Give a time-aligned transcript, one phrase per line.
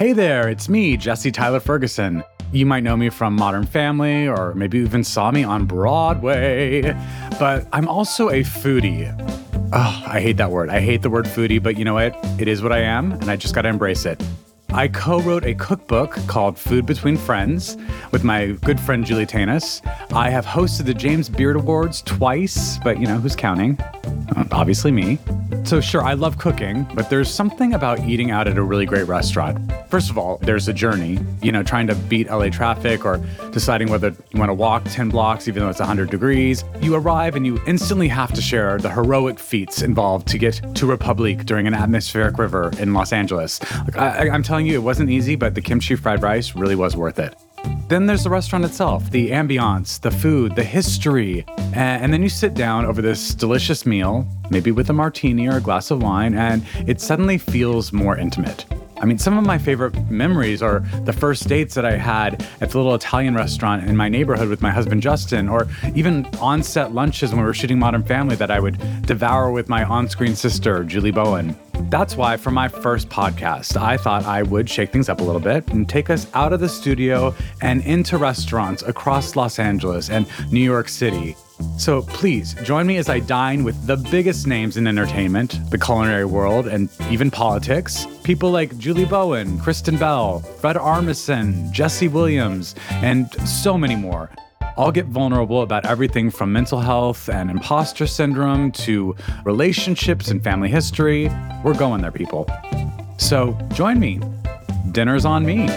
[0.00, 2.24] Hey there, it's me, Jesse Tyler Ferguson.
[2.52, 6.80] You might know me from Modern Family or maybe even saw me on Broadway,
[7.38, 9.14] but I'm also a foodie.
[9.74, 10.70] Oh, I hate that word.
[10.70, 12.16] I hate the word foodie, but you know what?
[12.38, 14.22] It is what I am, and I just gotta embrace it.
[14.70, 17.76] I co wrote a cookbook called Food Between Friends
[18.10, 19.82] with my good friend Julie Tanous.
[20.14, 23.78] I have hosted the James Beard Awards twice, but you know, who's counting?
[24.34, 25.18] Uh, obviously me.
[25.64, 29.06] So, sure, I love cooking, but there's something about eating out at a really great
[29.06, 29.58] restaurant.
[29.88, 33.20] First of all, there's a journey, you know, trying to beat LA traffic or
[33.52, 36.64] deciding whether you want to walk 10 blocks even though it's 100 degrees.
[36.80, 40.86] You arrive and you instantly have to share the heroic feats involved to get to
[40.86, 43.60] Republique during an atmospheric river in Los Angeles.
[43.96, 47.18] I, I'm telling you, it wasn't easy, but the kimchi fried rice really was worth
[47.18, 47.34] it.
[47.90, 51.44] Then there's the restaurant itself, the ambiance, the food, the history.
[51.72, 55.60] And then you sit down over this delicious meal, maybe with a martini or a
[55.60, 58.64] glass of wine, and it suddenly feels more intimate.
[59.00, 62.70] I mean, some of my favorite memories are the first dates that I had at
[62.70, 66.92] the little Italian restaurant in my neighborhood with my husband Justin, or even on set
[66.92, 70.36] lunches when we were shooting Modern Family that I would devour with my on screen
[70.36, 71.56] sister, Julie Bowen.
[71.88, 75.40] That's why, for my first podcast, I thought I would shake things up a little
[75.40, 80.26] bit and take us out of the studio and into restaurants across Los Angeles and
[80.52, 81.36] New York City.
[81.78, 86.24] So please join me as I dine with the biggest names in entertainment, the culinary
[86.24, 88.06] world, and even politics.
[88.22, 94.30] People like Julie Bowen, Kristen Bell, Fred Armisen, Jesse Williams, and so many more.
[94.76, 99.14] I'll get vulnerable about everything from mental health and imposter syndrome to
[99.44, 101.30] relationships and family history.
[101.64, 102.48] We're going there, people.
[103.18, 104.20] So join me.
[104.92, 105.68] Dinner's on me.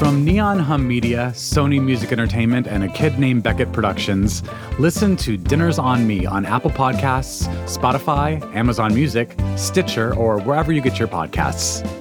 [0.00, 4.42] From Neon Hum Media, Sony Music Entertainment, and a kid named Beckett Productions,
[4.78, 10.80] listen to Dinners on Me on Apple Podcasts, Spotify, Amazon Music, Stitcher, or wherever you
[10.80, 11.99] get your podcasts.